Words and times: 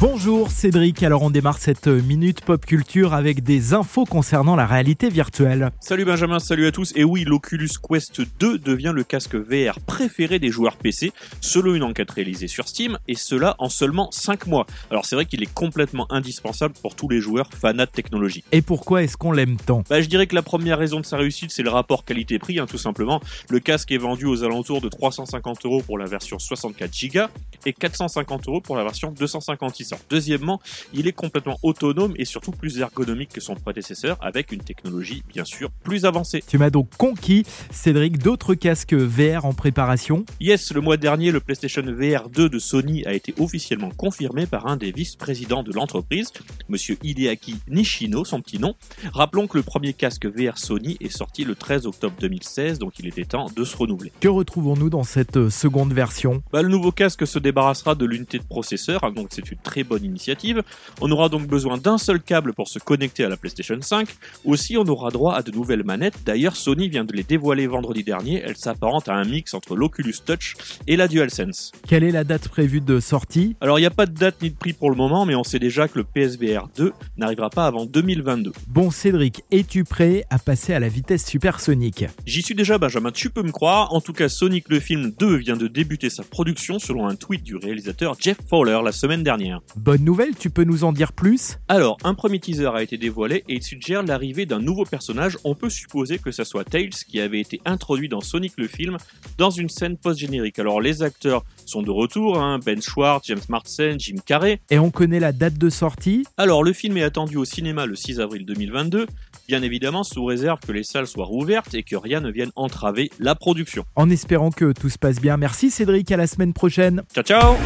Bonjour 0.00 0.52
Cédric, 0.52 1.02
alors 1.02 1.22
on 1.22 1.30
démarre 1.30 1.58
cette 1.58 1.88
minute 1.88 2.42
pop 2.42 2.64
culture 2.64 3.14
avec 3.14 3.42
des 3.42 3.74
infos 3.74 4.04
concernant 4.04 4.54
la 4.54 4.64
réalité 4.64 5.08
virtuelle. 5.08 5.72
Salut 5.80 6.04
Benjamin, 6.04 6.38
salut 6.38 6.68
à 6.68 6.70
tous. 6.70 6.92
Et 6.94 7.02
oui, 7.02 7.24
l'Oculus 7.24 7.70
Quest 7.82 8.20
2 8.38 8.58
devient 8.58 8.92
le 8.94 9.02
casque 9.02 9.34
VR 9.34 9.80
préféré 9.80 10.38
des 10.38 10.50
joueurs 10.50 10.76
PC, 10.76 11.10
selon 11.40 11.74
une 11.74 11.82
enquête 11.82 12.12
réalisée 12.12 12.46
sur 12.46 12.68
Steam, 12.68 12.96
et 13.08 13.16
cela 13.16 13.56
en 13.58 13.68
seulement 13.68 14.08
5 14.12 14.46
mois. 14.46 14.66
Alors 14.92 15.04
c'est 15.04 15.16
vrai 15.16 15.26
qu'il 15.26 15.42
est 15.42 15.52
complètement 15.52 16.06
indispensable 16.12 16.74
pour 16.80 16.94
tous 16.94 17.08
les 17.08 17.20
joueurs 17.20 17.50
fanats 17.52 17.86
de 17.86 17.90
technologie. 17.90 18.44
Et 18.52 18.62
pourquoi 18.62 19.02
est-ce 19.02 19.16
qu'on 19.16 19.32
l'aime 19.32 19.56
tant? 19.56 19.82
Bah 19.90 20.00
je 20.00 20.08
dirais 20.08 20.28
que 20.28 20.36
la 20.36 20.42
première 20.42 20.78
raison 20.78 21.00
de 21.00 21.06
sa 21.06 21.16
réussite, 21.16 21.50
c'est 21.50 21.64
le 21.64 21.70
rapport 21.70 22.04
qualité-prix, 22.04 22.60
hein, 22.60 22.66
tout 22.66 22.78
simplement. 22.78 23.20
Le 23.50 23.58
casque 23.58 23.90
est 23.90 23.98
vendu 23.98 24.26
aux 24.26 24.44
alentours 24.44 24.80
de 24.80 24.88
350 24.88 25.64
euros 25.64 25.82
pour 25.82 25.98
la 25.98 26.04
version 26.04 26.38
64 26.38 26.92
Go 27.12 27.22
et 27.66 27.72
450 27.72 28.46
euros 28.46 28.60
pour 28.60 28.76
la 28.76 28.84
version 28.84 29.10
256 29.10 29.87
Deuxièmement, 30.10 30.60
il 30.92 31.06
est 31.06 31.12
complètement 31.12 31.58
autonome 31.62 32.14
et 32.16 32.24
surtout 32.24 32.50
plus 32.50 32.78
ergonomique 32.78 33.30
que 33.30 33.40
son 33.40 33.54
prédécesseur 33.54 34.16
avec 34.20 34.52
une 34.52 34.60
technologie 34.60 35.22
bien 35.28 35.44
sûr 35.44 35.70
plus 35.70 36.04
avancée. 36.04 36.42
Tu 36.46 36.58
m'as 36.58 36.70
donc 36.70 36.88
conquis, 36.96 37.44
Cédric, 37.70 38.18
d'autres 38.18 38.54
casques 38.54 38.94
VR 38.94 39.44
en 39.44 39.54
préparation 39.54 40.24
Yes, 40.40 40.72
le 40.72 40.80
mois 40.80 40.96
dernier, 40.96 41.30
le 41.30 41.40
PlayStation 41.40 41.82
VR 41.82 42.28
2 42.28 42.48
de 42.48 42.58
Sony 42.58 43.04
a 43.06 43.14
été 43.14 43.34
officiellement 43.38 43.90
confirmé 43.90 44.46
par 44.46 44.66
un 44.66 44.76
des 44.76 44.92
vice-présidents 44.92 45.62
de 45.62 45.72
l'entreprise, 45.72 46.32
monsieur 46.68 46.96
Hideaki 47.02 47.56
Nishino, 47.68 48.24
son 48.24 48.40
petit 48.40 48.58
nom. 48.58 48.74
Rappelons 49.12 49.46
que 49.46 49.56
le 49.56 49.62
premier 49.62 49.92
casque 49.92 50.26
VR 50.26 50.58
Sony 50.58 50.96
est 51.00 51.10
sorti 51.10 51.44
le 51.44 51.54
13 51.54 51.86
octobre 51.86 52.14
2016, 52.20 52.78
donc 52.78 52.98
il 52.98 53.06
était 53.06 53.24
temps 53.24 53.50
de 53.54 53.64
se 53.64 53.76
renouveler. 53.76 54.12
Que 54.20 54.28
retrouvons-nous 54.28 54.90
dans 54.90 55.02
cette 55.02 55.36
euh, 55.36 55.50
seconde 55.50 55.92
version? 55.92 56.42
Bah, 56.52 56.62
Le 56.62 56.68
nouveau 56.68 56.92
casque 56.92 57.26
se 57.26 57.38
débarrassera 57.38 57.94
de 57.94 58.04
l'unité 58.04 58.38
de 58.38 58.44
processeur, 58.44 59.04
hein, 59.04 59.12
donc 59.12 59.28
c'est 59.30 59.50
une 59.50 59.58
très 59.78 59.84
bonne 59.84 60.04
initiative. 60.04 60.62
On 61.00 61.10
aura 61.12 61.28
donc 61.28 61.46
besoin 61.46 61.78
d'un 61.78 61.98
seul 61.98 62.20
câble 62.20 62.52
pour 62.52 62.66
se 62.66 62.80
connecter 62.80 63.24
à 63.24 63.28
la 63.28 63.36
PlayStation 63.36 63.78
5. 63.80 64.08
Aussi, 64.44 64.76
on 64.76 64.84
aura 64.86 65.10
droit 65.10 65.36
à 65.36 65.42
de 65.42 65.52
nouvelles 65.52 65.84
manettes. 65.84 66.16
D'ailleurs, 66.26 66.56
Sony 66.56 66.88
vient 66.88 67.04
de 67.04 67.12
les 67.12 67.22
dévoiler 67.22 67.68
vendredi 67.68 68.02
dernier. 68.02 68.42
Elles 68.44 68.56
s'apparentent 68.56 69.08
à 69.08 69.14
un 69.14 69.24
mix 69.24 69.54
entre 69.54 69.76
l'Oculus 69.76 70.16
Touch 70.26 70.56
et 70.88 70.96
la 70.96 71.06
DualSense. 71.06 71.70
Quelle 71.86 72.02
est 72.02 72.10
la 72.10 72.24
date 72.24 72.48
prévue 72.48 72.80
de 72.80 72.98
sortie? 72.98 73.54
Alors, 73.60 73.78
il 73.78 73.82
n'y 73.82 73.86
a 73.86 73.90
pas 73.90 74.06
de 74.06 74.14
date 74.14 74.42
ni 74.42 74.50
de 74.50 74.56
prix 74.56 74.72
pour 74.72 74.90
le 74.90 74.96
moment, 74.96 75.24
mais 75.26 75.36
on 75.36 75.44
sait 75.44 75.60
déjà 75.60 75.86
que 75.86 75.98
le 75.98 76.04
PSVR 76.04 76.68
2 76.76 76.92
n'arrivera 77.18 77.50
pas 77.50 77.66
avant 77.66 77.86
2022. 77.86 78.50
Bon, 78.66 78.90
Cédric, 78.90 79.44
es-tu 79.52 79.84
prêt 79.84 80.24
à 80.28 80.40
passer 80.40 80.74
à 80.74 80.80
la 80.80 80.88
vitesse 80.88 81.24
supersonique? 81.24 82.04
J'y 82.26 82.42
suis 82.42 82.56
déjà, 82.56 82.78
Benjamin, 82.78 83.12
tu 83.12 83.30
peux 83.30 83.44
me 83.44 83.52
croire. 83.52 83.94
En 83.94 84.00
tout 84.00 84.12
cas, 84.12 84.28
Sonic 84.28 84.68
le 84.70 84.80
film 84.80 85.12
2 85.16 85.36
vient 85.36 85.56
de 85.56 85.68
débuter 85.68 86.10
sa 86.10 86.24
production 86.24 86.80
selon 86.80 87.06
un 87.06 87.14
tweet 87.14 87.44
du 87.44 87.54
réalisateur 87.54 88.16
Jeff 88.18 88.38
Fowler 88.48 88.80
la 88.84 88.92
semaine 88.92 89.22
dernière. 89.22 89.60
Bonne 89.76 90.04
nouvelle, 90.04 90.34
tu 90.34 90.50
peux 90.50 90.64
nous 90.64 90.84
en 90.84 90.92
dire 90.92 91.12
plus? 91.12 91.58
Alors, 91.68 91.98
un 92.02 92.14
premier 92.14 92.40
teaser 92.40 92.70
a 92.74 92.82
été 92.82 92.96
dévoilé 92.96 93.44
et 93.48 93.56
il 93.56 93.62
suggère 93.62 94.02
l'arrivée 94.02 94.46
d'un 94.46 94.60
nouveau 94.60 94.84
personnage. 94.84 95.36
On 95.44 95.54
peut 95.54 95.70
supposer 95.70 96.18
que 96.18 96.32
ça 96.32 96.44
soit 96.44 96.64
Tails 96.64 96.90
qui 96.90 97.20
avait 97.20 97.40
été 97.40 97.60
introduit 97.64 98.08
dans 98.08 98.20
Sonic 98.20 98.54
le 98.56 98.66
film 98.66 98.96
dans 99.36 99.50
une 99.50 99.68
scène 99.68 99.96
post-générique. 99.96 100.58
Alors, 100.58 100.80
les 100.80 101.02
acteurs 101.02 101.44
sont 101.66 101.82
de 101.82 101.90
retour, 101.90 102.40
hein, 102.42 102.58
Ben 102.64 102.80
Schwartz, 102.80 103.26
James 103.28 103.40
Marsden, 103.48 104.00
Jim 104.00 104.16
Carrey. 104.24 104.60
Et 104.70 104.78
on 104.78 104.90
connaît 104.90 105.20
la 105.20 105.32
date 105.32 105.58
de 105.58 105.70
sortie? 105.70 106.24
Alors, 106.36 106.64
le 106.64 106.72
film 106.72 106.96
est 106.96 107.02
attendu 107.02 107.36
au 107.36 107.44
cinéma 107.44 107.86
le 107.86 107.94
6 107.94 108.20
avril 108.20 108.46
2022, 108.46 109.06
bien 109.48 109.62
évidemment 109.62 110.04
sous 110.04 110.24
réserve 110.26 110.60
que 110.60 110.72
les 110.72 110.84
salles 110.84 111.06
soient 111.06 111.24
rouvertes 111.24 111.74
et 111.74 111.82
que 111.82 111.96
rien 111.96 112.20
ne 112.20 112.30
vienne 112.30 112.50
entraver 112.54 113.10
la 113.18 113.34
production. 113.34 113.84
En 113.96 114.10
espérant 114.10 114.50
que 114.50 114.72
tout 114.72 114.90
se 114.90 114.98
passe 114.98 115.20
bien. 115.20 115.38
Merci 115.38 115.70
Cédric, 115.70 116.12
à 116.12 116.18
la 116.18 116.26
semaine 116.26 116.52
prochaine. 116.52 117.02
Ciao 117.14 117.24
ciao 117.24 117.56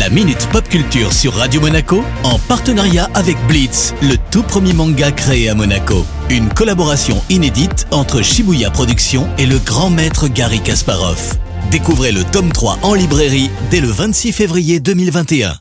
La 0.00 0.10
Minute 0.10 0.48
Pop 0.50 0.68
Culture 0.68 1.12
sur 1.12 1.32
Radio 1.34 1.60
Monaco 1.60 2.02
en 2.24 2.38
partenariat 2.48 3.08
avec 3.14 3.36
Blitz, 3.46 3.94
le 4.02 4.16
tout 4.32 4.42
premier 4.42 4.72
manga 4.72 5.12
créé 5.12 5.48
à 5.48 5.54
Monaco. 5.54 6.04
Une 6.28 6.48
collaboration 6.48 7.22
inédite 7.30 7.86
entre 7.92 8.20
Shibuya 8.20 8.70
Productions 8.72 9.28
et 9.38 9.46
le 9.46 9.58
grand 9.58 9.90
maître 9.90 10.26
Gary 10.26 10.60
Kasparov. 10.60 11.38
Découvrez 11.70 12.10
le 12.10 12.24
tome 12.24 12.50
3 12.50 12.78
en 12.82 12.94
librairie 12.94 13.50
dès 13.70 13.80
le 13.80 13.88
26 13.88 14.32
février 14.32 14.80
2021. 14.80 15.58